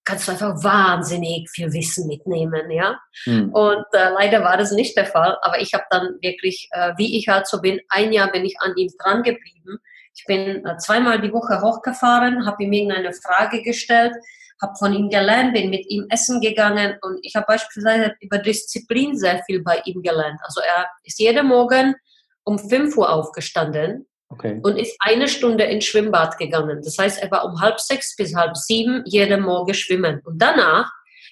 kannst 0.06 0.28
du 0.28 0.32
einfach 0.32 0.64
wahnsinnig 0.64 1.50
viel 1.50 1.74
Wissen 1.74 2.08
mitnehmen, 2.08 2.70
ja. 2.70 3.00
Mhm. 3.26 3.52
Und 3.52 3.86
äh, 3.94 4.10
leider 4.12 4.44
war 4.44 4.58
das 4.58 4.72
nicht 4.72 4.96
der 4.96 5.08
Fall, 5.08 5.38
aber 5.42 5.60
ich 5.60 5.74
habe 5.74 5.84
dann 5.90 6.18
wirklich, 6.22 6.70
äh, 6.72 6.94
wie 6.98 7.18
ich 7.18 7.28
halt 7.28 7.48
so 7.48 7.60
bin, 7.60 7.82
ein 7.90 8.14
Jahr 8.14 8.32
bin 8.32 8.46
ich 8.46 8.56
an 8.60 8.76
ihm 8.78 8.90
dran 9.00 9.24
geblieben. 9.24 9.80
Ich 10.16 10.24
bin 10.26 10.66
äh, 10.66 10.78
zweimal 10.78 11.20
die 11.20 11.34
Woche 11.34 11.60
hochgefahren, 11.62 12.46
habe 12.46 12.64
ihm 12.64 12.72
irgendeine 12.72 13.14
Frage 13.14 13.64
gestellt, 13.64 14.14
habe 14.62 14.74
von 14.78 14.94
ihm 14.94 15.10
gelernt, 15.10 15.54
bin 15.54 15.70
mit 15.70 15.86
ihm 15.90 16.06
essen 16.10 16.40
gegangen 16.40 16.98
und 17.02 17.20
ich 17.24 17.36
habe 17.36 17.48
beispielsweise 17.48 18.14
über 18.22 18.38
Disziplin 18.38 19.18
sehr 19.18 19.44
viel 19.46 19.62
bei 19.64 19.82
ihm 19.86 20.02
gelernt. 20.02 20.40
Also 20.44 20.62
er 20.62 20.88
ist 21.04 21.20
jeden 21.20 21.48
Morgen 21.48 21.96
um 22.44 22.60
5 22.60 22.96
Uhr 22.96 23.12
aufgestanden 23.12 24.08
okay. 24.36 24.60
und 24.64 24.78
ist 24.78 24.96
eine 25.00 25.28
Stunde 25.28 25.64
ins 25.64 25.86
Schwimmbad 25.86 26.38
gegangen. 26.38 26.82
Das 26.84 26.98
heißt, 26.98 27.22
er 27.22 27.32
war 27.32 27.46
um 27.46 27.60
halb 27.60 27.80
sechs 27.80 28.16
bis 28.16 28.36
halb 28.36 28.56
sieben 28.56 29.04
jeden 29.06 29.42
Morgen 29.42 29.74
schwimmen. 29.74 30.22
Und 30.24 30.42
danach 30.42 30.92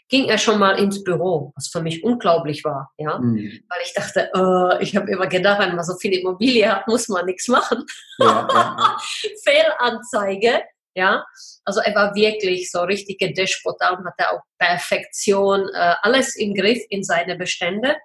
ging 0.10 0.25
er 0.29 0.38
schon 0.38 0.60
mal 0.60 0.77
ins 0.77 1.03
Büro, 1.03 1.53
was 1.55 1.69
für 1.69 1.81
mich 1.81 2.03
unglaublich 2.03 2.63
war, 2.63 2.91
ja, 2.98 3.17
mhm. 3.17 3.63
weil 3.69 3.81
ich 3.83 3.93
dachte, 3.93 4.29
äh, 4.36 4.83
ich 4.83 4.95
habe 4.95 5.10
immer 5.10 5.27
gedacht, 5.27 5.60
wenn 5.60 5.75
man 5.75 5.83
so 5.83 5.95
viel 5.95 6.13
Immobilie 6.13 6.69
hat, 6.69 6.88
muss 6.88 7.07
man 7.07 7.25
nichts 7.25 7.48
machen. 7.48 7.83
Ja, 8.19 8.48
ja. 8.53 8.98
Fehlanzeige, 9.43 10.62
ja. 10.95 11.25
Also 11.65 11.79
er 11.79 11.95
war 11.95 12.13
wirklich 12.13 12.69
so 12.69 12.81
richtige 12.81 13.33
Dashboard 13.33 13.81
und 13.98 14.05
hatte 14.05 14.31
auch 14.31 14.41
Perfektion, 14.60 15.67
äh, 15.74 15.95
alles 16.01 16.36
im 16.36 16.53
Griff 16.53 16.83
in 16.89 17.03
seine 17.03 17.36
Bestände. 17.36 17.95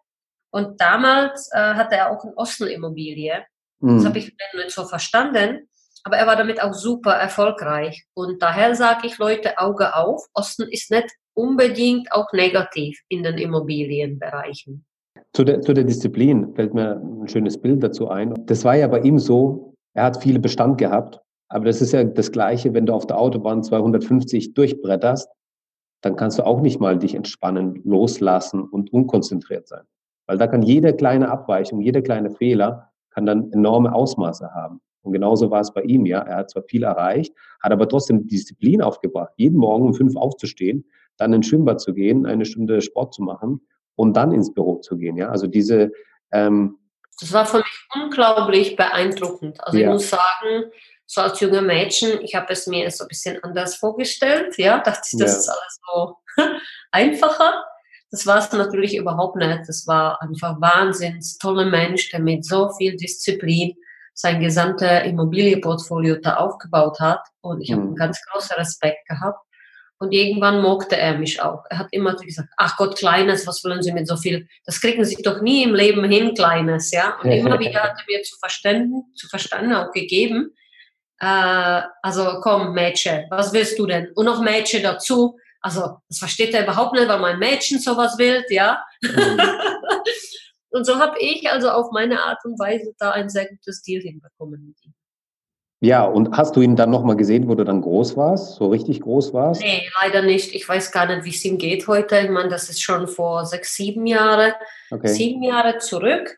Und 0.51 0.81
damals 0.81 1.51
äh, 1.53 1.59
hatte 1.59 1.97
er 1.97 2.11
auch 2.11 2.23
eine 2.25 2.37
Ostel-Immobilie. 2.37 3.45
Mhm. 3.81 3.97
Das 3.97 4.07
habe 4.07 4.19
ich 4.19 4.37
nicht 4.55 4.71
so 4.71 4.85
verstanden. 4.85 5.69
Aber 6.05 6.17
er 6.17 6.27
war 6.27 6.37
damit 6.37 6.63
auch 6.63 6.73
super 6.73 7.13
erfolgreich. 7.13 8.07
Und 8.15 8.41
daher 8.41 8.75
sage 8.75 9.07
ich 9.07 9.19
Leute, 9.19 9.59
Auge 9.59 9.95
auf. 9.95 10.25
Osten 10.33 10.69
ist 10.71 10.91
nicht 10.91 11.09
unbedingt 11.35 12.11
auch 12.13 12.33
negativ 12.33 12.99
in 13.09 13.23
den 13.23 13.37
Immobilienbereichen. 13.39 14.85
Zu 15.33 15.45
der, 15.45 15.61
zu 15.61 15.75
der 15.75 15.85
Disziplin 15.85 16.55
fällt 16.55 16.75
mir 16.75 16.97
ein 16.97 17.29
schönes 17.29 17.61
Bild 17.61 17.83
dazu 17.83 18.09
ein. 18.09 18.35
Das 18.47 18.65
war 18.65 18.77
ja 18.77 18.87
bei 18.89 19.01
ihm 19.01 19.19
so, 19.19 19.75
er 19.95 20.05
hat 20.05 20.23
viele 20.23 20.39
Bestand 20.39 20.79
gehabt, 20.79 21.21
aber 21.49 21.67
das 21.67 21.81
ist 21.81 21.93
ja 21.93 22.05
das 22.05 22.33
Gleiche, 22.33 22.73
wenn 22.75 22.87
du 22.87 22.93
auf 22.93 23.07
der 23.07 23.19
Autobahn 23.19 23.63
250 23.63 24.55
durchbretterst, 24.55 25.29
dann 26.03 26.17
kannst 26.17 26.39
du 26.39 26.47
auch 26.47 26.61
nicht 26.61 26.81
mal 26.81 26.99
dich 26.99 27.15
entspannen, 27.15 27.81
loslassen 27.85 28.63
und 28.63 28.93
unkonzentriert 28.93 29.67
sein. 29.67 29.85
Weil 30.27 30.39
da 30.39 30.47
kann 30.47 30.63
jede 30.63 30.95
kleine 30.95 31.31
Abweichung, 31.31 31.81
jeder 31.81 32.03
kleine 32.03 32.31
Fehler 32.31 32.88
kann 33.19 33.27
dann 33.27 33.53
enorme 33.53 33.93
Ausmaße 33.93 34.55
haben. 34.55 34.81
Und 35.03 35.13
genauso 35.13 35.51
war 35.51 35.61
es 35.61 35.73
bei 35.75 35.83
ihm, 35.83 36.07
ja. 36.07 36.21
Er 36.21 36.37
hat 36.37 36.51
zwar 36.51 36.63
viel 36.63 36.85
erreicht, 36.85 37.35
hat 37.61 37.73
aber 37.73 37.89
trotzdem 37.89 38.29
Disziplin 38.29 38.81
aufgebracht, 38.81 39.33
jeden 39.37 39.59
Morgen 39.59 39.87
um 39.87 39.95
fünf 39.95 40.15
aufzustehen, 40.15 40.85
dann 41.17 41.33
ins 41.33 41.49
Schwimmbad 41.49 41.81
zu 41.81 41.95
gehen, 41.95 42.27
eine 42.27 42.45
Stunde 42.45 42.81
Sport 42.81 43.15
zu 43.15 43.23
machen 43.23 43.61
und 43.97 44.17
dann 44.17 44.31
ins 44.31 44.55
Büro 44.55 44.77
zu 44.77 44.99
gehen, 44.99 45.17
ja. 45.17 45.31
Also 45.31 45.49
diese, 45.49 45.91
ähm, 46.31 46.79
das 47.19 47.33
war 47.33 47.45
für 47.45 47.57
mich 47.57 47.89
unglaublich 47.93 48.77
beeindruckend. 48.77 49.65
Also 49.65 49.79
ja. 49.79 49.89
ich 49.89 49.93
muss 49.95 50.11
sagen, 50.11 50.71
so 51.07 51.21
als 51.23 51.41
junge 51.41 51.61
Mädchen, 51.61 52.21
ich 52.23 52.37
habe 52.37 52.53
es 52.53 52.69
mir 52.69 52.89
so 52.93 53.03
ein 53.03 53.09
bisschen 53.09 53.43
anders 53.43 53.75
vorgestellt, 53.75 54.57
ja, 54.59 54.79
dachte 54.79 55.09
ich, 55.13 55.19
das 55.19 55.33
ja. 55.33 55.39
ist 55.39 55.49
alles 55.49 55.81
so 55.91 56.17
einfacher. 56.93 57.65
Das 58.11 58.27
war 58.27 58.39
es 58.39 58.53
natürlich 58.53 58.97
überhaupt 58.97 59.37
nicht. 59.37 59.61
Das 59.67 59.87
war 59.87 60.21
einfach 60.23 60.61
wahnsinns 60.61 61.39
toller 61.39 61.67
Mensch, 61.67 62.11
der 62.11 62.21
mit 62.21 62.45
so 62.45 62.71
viel 62.71 62.97
Disziplin 62.97 63.75
sein 64.15 64.41
gesamtes 64.41 65.05
Immobilienportfolio 65.05 66.17
da 66.17 66.35
aufgebaut 66.37 66.99
hat. 67.01 67.21
Und 67.41 67.61
ich 67.61 67.71
mhm. 67.71 67.75
habe 67.75 67.83
einen 67.83 67.97
ganz 67.97 68.21
großen 68.27 68.57
Respekt 68.57 69.07
gehabt. 69.09 69.39
Und 70.01 70.13
irgendwann 70.13 70.63
mochte 70.63 70.97
er 70.97 71.19
mich 71.19 71.43
auch. 71.43 71.65
Er 71.71 71.79
hat 71.79 71.89
immer 71.91 72.15
gesagt, 72.15 72.49
ach 72.57 72.77
Gott, 72.77 72.97
Kleines, 72.97 73.47
was 73.49 73.65
wollen 73.65 73.83
Sie 73.83 73.93
mit 73.93 74.07
so 74.07 74.17
viel? 74.17 74.49
Das 74.65 74.81
kriegen 74.81 75.05
Sie 75.05 75.21
doch 75.23 75.41
nie 75.43 75.65
im 75.65 75.75
Leben 75.75 76.05
hin, 76.05 76.35
Kleines, 76.35 76.93
ja. 76.93 77.19
Und 77.21 77.33
immer 77.33 77.59
wieder 77.59 77.83
hat 77.83 77.97
er 77.99 78.05
mir 78.07 78.23
zu 78.23 78.37
verstanden, 78.39 79.13
zu 79.17 79.29
verstanden 79.29 79.73
auch 79.73 79.91
gegeben. 79.91 80.55
Äh, 81.21 81.83
also 82.03 82.41
komm, 82.41 82.75
Mädchen, 82.75 83.27
was 83.31 83.53
willst 83.53 83.79
du 83.79 83.87
denn? 83.87 84.13
Und 84.15 84.27
noch 84.27 84.41
Mädchen 84.41 84.85
dazu. 84.85 85.37
Also 85.61 85.99
das 86.09 86.19
versteht 86.19 86.55
er 86.55 86.65
überhaupt 86.65 86.95
nicht, 86.95 87.09
weil 87.09 87.19
mein 87.19 87.39
Mädchen 87.39 87.81
sowas 87.81 88.19
will, 88.19 88.45
ja. 88.51 88.85
Mhm. 89.03 89.41
und 90.71 90.85
so 90.85 90.99
habe 90.99 91.19
ich 91.19 91.51
also 91.51 91.71
auf 91.71 91.91
meine 91.93 92.23
Art 92.23 92.45
und 92.45 92.59
Weise 92.59 92.93
da 92.99 93.11
ein 93.11 93.29
sehr 93.29 93.49
gutes 93.49 93.83
Deal 93.83 94.03
hinbekommen 94.03 94.67
mit 94.67 94.77
ihm. 94.85 94.95
Ja, 95.81 96.05
und 96.05 96.37
hast 96.37 96.57
du 96.57 96.61
ihn 96.61 96.75
dann 96.75 96.91
nochmal 96.91 97.15
gesehen, 97.15 97.49
wo 97.49 97.55
du 97.55 97.65
dann 97.65 97.83
groß 97.83 98.17
warst, 98.17 98.57
so 98.57 98.67
richtig 98.67 99.01
groß 99.01 99.33
warst? 99.33 99.61
Nee, 99.61 99.89
leider 100.03 100.23
nicht. 100.23 100.53
Ich 100.55 100.69
weiß 100.69 100.91
gar 100.91 101.07
nicht, 101.07 101.25
wie 101.25 101.31
es 101.31 101.45
ihm 101.45 101.57
geht 101.57 101.87
heute. 101.87 102.19
Ich 102.19 102.31
meine, 102.31 102.49
das 102.49 102.69
ist 102.69 102.83
schon 102.83 103.07
vor 103.07 103.47
sechs, 103.47 103.77
sieben 103.77 104.05
Jahre, 104.07 104.55
okay. 104.91 105.07
sieben 105.07 105.43
Jahre 105.45 105.79
zurück. 105.79 106.37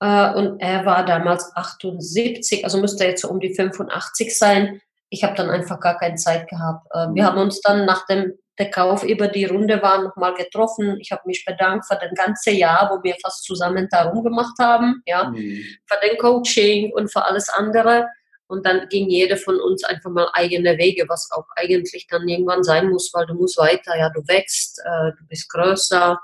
Äh, 0.00 0.34
und 0.34 0.60
er 0.60 0.84
war 0.84 1.06
damals 1.06 1.56
78, 1.56 2.64
also 2.64 2.78
müsste 2.78 3.04
jetzt 3.04 3.22
so 3.22 3.30
um 3.30 3.40
die 3.40 3.54
85 3.54 4.36
sein. 4.36 4.82
Ich 5.08 5.24
habe 5.24 5.34
dann 5.36 5.48
einfach 5.48 5.80
gar 5.80 5.96
keine 5.96 6.16
Zeit 6.16 6.48
gehabt. 6.48 6.86
Äh, 6.90 7.14
wir 7.14 7.22
mhm. 7.22 7.26
haben 7.26 7.38
uns 7.38 7.62
dann, 7.62 7.86
nachdem 7.86 8.32
der 8.58 8.70
Kauf 8.70 9.02
über 9.02 9.28
die 9.28 9.46
Runde 9.46 9.80
war, 9.82 10.02
nochmal 10.02 10.34
getroffen. 10.34 10.98
Ich 11.00 11.10
habe 11.10 11.22
mich 11.26 11.44
bedankt 11.44 11.86
für 11.86 11.98
das 12.00 12.12
ganze 12.14 12.50
Jahr, 12.50 12.90
wo 12.90 13.02
wir 13.02 13.14
fast 13.22 13.44
zusammen 13.44 13.88
darum 13.90 14.22
gemacht 14.22 14.54
haben, 14.60 15.02
ja, 15.06 15.30
mhm. 15.30 15.64
für 15.86 16.06
den 16.06 16.18
Coaching 16.18 16.92
und 16.92 17.10
für 17.10 17.24
alles 17.24 17.48
andere. 17.48 18.06
Und 18.46 18.66
dann 18.66 18.86
ging 18.90 19.08
jeder 19.08 19.38
von 19.38 19.58
uns 19.58 19.82
einfach 19.84 20.10
mal 20.10 20.28
eigene 20.34 20.76
Wege, 20.76 21.06
was 21.08 21.30
auch 21.32 21.46
eigentlich 21.56 22.06
dann 22.10 22.28
irgendwann 22.28 22.62
sein 22.62 22.90
muss, 22.90 23.10
weil 23.14 23.24
du 23.24 23.34
musst 23.34 23.56
weiter, 23.56 23.96
ja, 23.96 24.10
du 24.10 24.20
wächst, 24.28 24.78
äh, 24.84 25.12
du 25.18 25.26
bist 25.26 25.50
größer. 25.50 26.20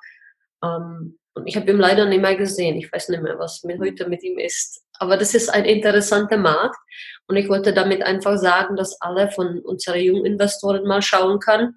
Ähm, 0.62 1.18
und 1.32 1.46
ich 1.46 1.56
habe 1.56 1.70
ihn 1.70 1.78
leider 1.78 2.04
nicht 2.04 2.20
mehr 2.20 2.36
gesehen. 2.36 2.76
Ich 2.76 2.92
weiß 2.92 3.08
nicht 3.08 3.22
mehr, 3.22 3.38
was 3.38 3.64
mir 3.64 3.78
heute 3.78 4.08
mit 4.08 4.22
ihm 4.24 4.38
ist. 4.38 4.82
Aber 4.98 5.16
das 5.16 5.34
ist 5.34 5.48
ein 5.48 5.64
interessanter 5.64 6.36
Markt. 6.36 6.76
Und 7.28 7.36
ich 7.36 7.48
wollte 7.48 7.72
damit 7.72 8.02
einfach 8.02 8.36
sagen, 8.36 8.76
dass 8.76 9.00
alle 9.00 9.30
von 9.30 9.60
unseren 9.60 10.00
jungen 10.00 10.26
Investoren 10.26 10.86
mal 10.86 11.00
schauen 11.00 11.38
kann, 11.38 11.62
äh, 11.64 11.72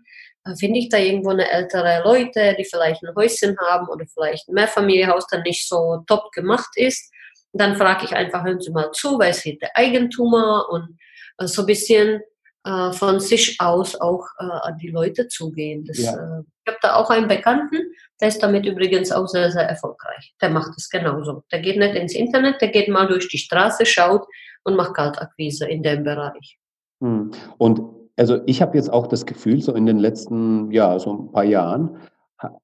finde 0.57 0.79
ich 0.79 0.89
da 0.89 0.98
irgendwo 0.98 1.29
eine 1.29 1.50
ältere 1.50 2.01
Leute, 2.03 2.55
die 2.57 2.65
vielleicht 2.65 3.03
ein 3.03 3.15
Häuschen 3.15 3.55
haben 3.69 3.88
oder 3.88 4.05
vielleicht 4.12 4.50
ein 4.50 4.55
Mehrfamilienhaus, 4.55 5.27
das 5.29 5.41
nicht 5.43 5.67
so 5.67 6.03
top 6.07 6.31
gemacht 6.31 6.69
ist 6.75 7.12
dann 7.53 7.75
frage 7.75 8.05
ich 8.05 8.15
einfach, 8.15 8.43
hören 8.43 8.62
Sie 8.62 8.71
mal 8.71 8.91
zu, 8.91 9.19
wer 9.19 9.29
ist 9.29 9.43
hier 9.43 9.57
der 9.57 9.75
Eigentümer 9.75 10.67
und 10.69 10.98
äh, 11.38 11.48
so 11.48 11.63
ein 11.63 11.65
bisschen 11.65 12.21
äh, 12.63 12.91
von 12.91 13.19
sich 13.19 13.60
aus 13.60 14.00
auch 14.00 14.25
äh, 14.39 14.43
an 14.43 14.77
die 14.77 14.89
Leute 14.89 15.27
zugehen. 15.27 15.86
Das, 15.86 15.98
ja. 15.98 16.13
Äh, 16.13 16.41
ich 16.41 16.74
habe 16.74 16.79
da 16.81 16.95
auch 16.95 17.10
einen 17.10 17.27
Bekannten, 17.27 17.77
der 18.19 18.27
ist 18.27 18.41
damit 18.41 18.65
übrigens 18.65 19.12
auch 19.12 19.27
sehr, 19.27 19.51
sehr 19.51 19.67
erfolgreich. 19.67 20.33
Der 20.41 20.50
macht 20.50 20.71
das 20.75 20.89
genauso. 20.89 21.43
Der 21.51 21.60
geht 21.60 21.77
nicht 21.77 21.95
ins 21.95 22.13
Internet, 22.13 22.62
der 22.62 22.69
geht 22.69 22.88
mal 22.88 23.07
durch 23.07 23.27
die 23.27 23.39
Straße, 23.39 23.86
schaut 23.86 24.25
und 24.63 24.75
macht 24.75 24.93
Kaltakquise 24.93 25.65
in 25.67 25.81
dem 25.81 26.03
Bereich. 26.03 26.57
Hm. 27.01 27.31
Und 27.57 28.00
also 28.17 28.39
ich 28.45 28.61
habe 28.61 28.77
jetzt 28.77 28.91
auch 28.91 29.07
das 29.07 29.25
Gefühl, 29.25 29.61
so 29.61 29.73
in 29.73 29.85
den 29.85 29.97
letzten, 29.97 30.71
ja, 30.71 30.99
so 30.99 31.13
ein 31.13 31.31
paar 31.31 31.43
Jahren, 31.43 31.97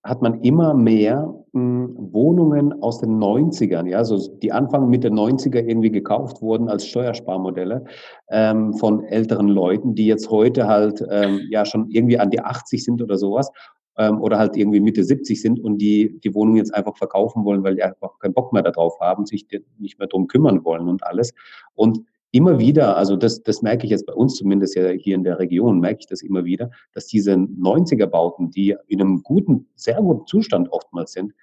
hat 0.04 0.22
man 0.22 0.42
immer 0.42 0.74
mehr 0.74 1.34
hm, 1.54 1.96
Wohnungen 2.12 2.82
aus 2.82 3.00
den 3.00 3.20
90ern, 3.20 3.88
ja, 3.88 4.04
so 4.04 4.18
die 4.40 4.52
Anfang 4.52 4.90
Mitte 4.90 5.10
90er 5.10 5.64
irgendwie 5.64 5.92
gekauft 5.92 6.42
wurden 6.42 6.70
als 6.70 6.88
Steuersparmodelle 6.88 7.86
ähm, 8.30 8.74
von 8.74 9.04
älteren 9.04 9.48
Leuten, 9.48 9.96
die 9.96 10.08
jetzt 10.08 10.30
heute 10.30 10.68
halt 10.68 11.06
ähm, 11.10 11.42
ja 11.50 11.66
schon 11.66 11.90
irgendwie 11.92 12.20
an 12.20 12.32
die 12.32 12.42
80 12.42 12.84
sind 12.84 13.02
oder 13.02 13.18
sowas 13.18 13.52
ähm, 13.98 14.22
oder 14.22 14.40
halt 14.40 14.58
irgendwie 14.58 14.80
Mitte 14.80 15.04
70 15.04 15.40
sind 15.40 15.60
und 15.60 15.78
die 15.78 16.20
die 16.24 16.34
Wohnung 16.34 16.56
jetzt 16.56 16.74
einfach 16.74 16.98
verkaufen 16.98 17.46
wollen, 17.46 17.64
weil 17.64 17.76
die 17.76 17.84
einfach 17.84 18.18
keinen 18.20 18.34
Bock 18.34 18.54
mehr 18.54 18.64
darauf 18.64 19.00
haben, 19.00 19.26
sich 19.26 19.46
nicht 19.78 20.00
mehr 20.00 20.08
drum 20.08 20.28
kümmern 20.28 20.64
wollen 20.66 20.88
und 20.88 21.04
alles. 21.04 21.34
Und 21.76 22.00
immer 22.32 22.60
wieder, 22.60 22.98
also 22.98 23.16
das, 23.16 23.42
das 23.44 23.62
merke 23.62 23.86
ich 23.86 23.92
jetzt 23.92 24.06
bei 24.06 24.14
uns 24.14 24.36
zumindest 24.36 24.76
ja 24.76 24.90
hier 24.90 25.16
in 25.16 25.24
der 25.24 25.40
Region, 25.40 25.80
merke 25.80 26.00
ich 26.02 26.08
das 26.08 26.22
immer 26.22 26.46
wieder, 26.46 26.70
dass 26.94 27.08
diese 27.08 27.34
90er-Bauten, 27.34 28.52
die 28.52 28.76
in 28.88 29.02
einem 29.02 29.24
guten, 29.24 29.68
sehr 29.76 30.02
guten 30.02 30.28
Zustand 30.28 30.72
oftmals 30.72 31.14
sind, 31.14 31.34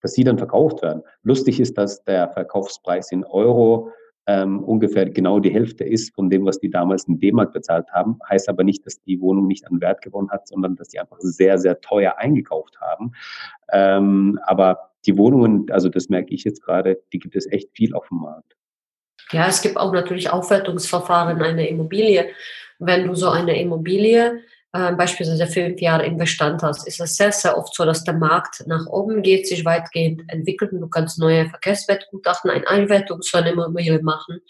dass 0.00 0.14
die 0.14 0.24
dann 0.24 0.38
verkauft 0.38 0.82
werden. 0.82 1.02
Lustig 1.22 1.60
ist, 1.60 1.76
dass 1.76 2.02
der 2.04 2.28
Verkaufspreis 2.30 3.12
in 3.12 3.24
Euro 3.24 3.90
ähm, 4.26 4.62
ungefähr 4.62 5.08
genau 5.10 5.40
die 5.40 5.52
Hälfte 5.52 5.84
ist 5.84 6.14
von 6.14 6.30
dem, 6.30 6.44
was 6.46 6.58
die 6.58 6.70
damals 6.70 7.04
in 7.04 7.18
D-Mark 7.18 7.52
bezahlt 7.52 7.90
haben. 7.92 8.18
Heißt 8.28 8.48
aber 8.48 8.64
nicht, 8.64 8.86
dass 8.86 9.00
die 9.02 9.20
Wohnung 9.20 9.46
nicht 9.46 9.66
an 9.66 9.80
Wert 9.80 10.02
gewonnen 10.02 10.30
hat, 10.30 10.46
sondern 10.46 10.76
dass 10.76 10.88
die 10.88 11.00
einfach 11.00 11.18
sehr, 11.20 11.58
sehr 11.58 11.80
teuer 11.80 12.16
eingekauft 12.18 12.80
haben. 12.80 13.12
Ähm, 13.72 14.38
aber 14.44 14.90
die 15.06 15.16
Wohnungen, 15.16 15.70
also 15.70 15.88
das 15.88 16.08
merke 16.08 16.34
ich 16.34 16.44
jetzt 16.44 16.62
gerade, 16.62 17.02
die 17.12 17.18
gibt 17.18 17.34
es 17.34 17.46
echt 17.50 17.70
viel 17.72 17.94
auf 17.94 18.08
dem 18.08 18.18
Markt. 18.18 18.56
Ja, 19.32 19.46
es 19.46 19.62
gibt 19.62 19.76
auch 19.76 19.92
natürlich 19.92 20.30
Aufwertungsverfahren 20.30 21.36
in 21.36 21.42
einer 21.42 21.68
Immobilie. 21.68 22.30
Wenn 22.78 23.06
du 23.06 23.14
so 23.14 23.30
eine 23.30 23.60
Immobilie 23.60 24.42
äh, 24.72 24.92
beispielsweise 24.92 25.46
fünf 25.46 25.80
Jahre 25.80 26.06
im 26.06 26.16
Bestand 26.16 26.62
hast, 26.62 26.86
ist 26.86 27.00
es 27.00 27.16
sehr, 27.16 27.32
sehr 27.32 27.56
oft 27.58 27.74
so, 27.74 27.84
dass 27.84 28.04
der 28.04 28.14
Markt 28.14 28.64
nach 28.66 28.86
oben 28.86 29.22
geht, 29.22 29.46
sich 29.46 29.64
weitgehend 29.64 30.22
entwickelt 30.28 30.72
und 30.72 30.80
du 30.80 30.88
kannst 30.88 31.18
neue 31.18 31.48
Verkehrswertgutachten, 31.48 32.50
ein 32.50 32.66
Einwertung 32.66 33.20
zu 33.22 33.36
einer 33.36 33.50
Immobilie 33.50 34.00
machen. 34.02 34.40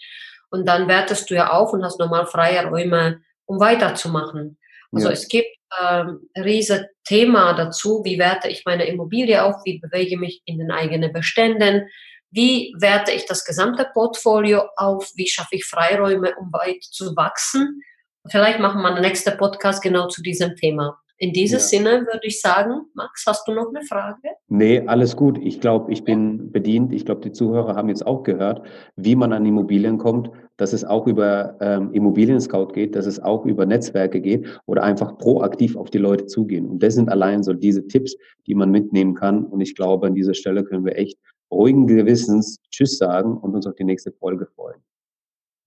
Und 0.49 0.67
dann 0.67 0.87
wertest 0.87 1.29
du 1.29 1.35
ja 1.35 1.51
auf 1.51 1.73
und 1.73 1.83
hast 1.83 1.99
nochmal 1.99 2.25
freie 2.25 2.65
Räume, 2.67 3.21
um 3.45 3.59
weiterzumachen. 3.59 4.57
Also 4.91 5.07
ja. 5.07 5.13
es 5.13 5.27
gibt 5.27 5.47
ähm, 5.81 6.29
riese 6.37 6.89
Thema 7.05 7.53
dazu, 7.53 8.01
wie 8.03 8.19
werte 8.19 8.49
ich 8.49 8.65
meine 8.65 8.85
Immobilie 8.85 9.43
auf, 9.43 9.55
wie 9.63 9.79
bewege 9.79 10.15
ich 10.15 10.19
mich 10.19 10.41
in 10.45 10.59
den 10.59 10.71
eigenen 10.71 11.13
Beständen, 11.13 11.87
wie 12.31 12.73
werte 12.79 13.11
ich 13.11 13.25
das 13.25 13.45
gesamte 13.45 13.87
Portfolio 13.93 14.63
auf? 14.77 15.11
Wie 15.15 15.27
schaffe 15.27 15.55
ich 15.55 15.65
Freiräume, 15.65 16.33
um 16.39 16.51
weit 16.53 16.81
zu 16.81 17.15
wachsen? 17.15 17.81
Vielleicht 18.29 18.59
machen 18.59 18.81
wir 18.81 18.89
einen 18.89 19.01
nächsten 19.01 19.37
Podcast 19.37 19.81
genau 19.81 20.07
zu 20.07 20.21
diesem 20.21 20.55
Thema. 20.55 20.97
In 21.17 21.33
diesem 21.33 21.59
ja. 21.59 21.63
Sinne 21.63 21.91
würde 22.07 22.21
ich 22.23 22.41
sagen, 22.41 22.87
Max, 22.95 23.25
hast 23.27 23.47
du 23.47 23.53
noch 23.53 23.67
eine 23.69 23.85
Frage? 23.85 24.17
Nee, 24.47 24.81
alles 24.87 25.15
gut. 25.15 25.37
Ich 25.39 25.59
glaube, 25.61 25.91
ich 25.91 26.03
bin 26.03 26.51
bedient. 26.51 26.91
Ich 26.91 27.05
glaube, 27.05 27.21
die 27.21 27.31
Zuhörer 27.31 27.75
haben 27.75 27.89
jetzt 27.89 28.07
auch 28.07 28.23
gehört, 28.23 28.65
wie 28.95 29.15
man 29.15 29.31
an 29.31 29.45
Immobilien 29.45 29.99
kommt, 29.99 30.31
dass 30.57 30.73
es 30.73 30.83
auch 30.83 31.05
über 31.05 31.57
ähm, 31.61 31.93
Immobilien-Scout 31.93 32.69
geht, 32.73 32.95
dass 32.95 33.05
es 33.05 33.19
auch 33.19 33.45
über 33.45 33.67
Netzwerke 33.67 34.19
geht 34.19 34.47
oder 34.65 34.81
einfach 34.81 35.15
proaktiv 35.19 35.75
auf 35.75 35.91
die 35.91 35.99
Leute 35.99 36.25
zugehen. 36.25 36.65
Und 36.65 36.81
das 36.81 36.95
sind 36.95 37.09
allein 37.09 37.43
so 37.43 37.53
diese 37.53 37.87
Tipps, 37.87 38.15
die 38.47 38.55
man 38.55 38.71
mitnehmen 38.71 39.13
kann. 39.13 39.45
Und 39.45 39.61
ich 39.61 39.75
glaube, 39.75 40.07
an 40.07 40.15
dieser 40.15 40.33
Stelle 40.33 40.63
können 40.63 40.85
wir 40.85 40.97
echt 40.97 41.19
ruhigen 41.51 41.87
Gewissens 41.87 42.57
Tschüss 42.71 42.97
sagen 42.97 43.37
und 43.37 43.53
uns 43.53 43.67
auf 43.67 43.75
die 43.75 43.83
nächste 43.83 44.11
Folge 44.11 44.47
freuen. 44.55 44.81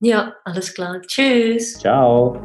Ja, 0.00 0.34
alles 0.44 0.74
klar. 0.74 1.00
Tschüss. 1.02 1.74
Ciao. 1.78 2.36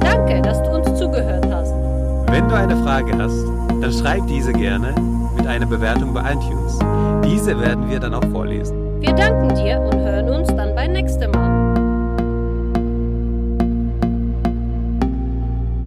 Danke, 0.00 0.42
dass 0.42 0.62
du 0.62 0.70
uns 0.70 0.98
zugehört 0.98 1.46
hast. 1.50 1.72
Wenn 2.30 2.48
du 2.48 2.54
eine 2.54 2.76
Frage 2.82 3.16
hast, 3.16 3.44
dann 3.80 3.92
schreib 3.92 4.26
diese 4.26 4.52
gerne 4.52 4.94
mit 5.36 5.46
einer 5.46 5.66
Bewertung 5.66 6.12
bei 6.12 6.32
iTunes. 6.32 6.78
Diese 7.24 7.58
werden 7.60 7.88
wir 7.88 8.00
dann 8.00 8.14
auch 8.14 8.24
vorlesen. 8.30 9.00
Wir 9.00 9.12
danken 9.14 9.54
dir 9.54 9.80
und 9.80 9.98
hören 9.98 10.28
uns 10.30 10.48
dann 10.48 10.74
beim 10.74 10.92
nächsten 10.92 11.30
Mal. 11.30 11.63